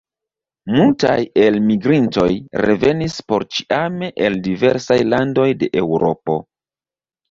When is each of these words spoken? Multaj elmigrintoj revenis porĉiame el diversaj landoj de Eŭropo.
Multaj 0.77 1.17
elmigrintoj 1.43 2.25
revenis 2.67 3.21
porĉiame 3.29 4.13
el 4.27 4.43
diversaj 4.51 5.03
landoj 5.15 5.49
de 5.65 5.75
Eŭropo. 5.89 6.45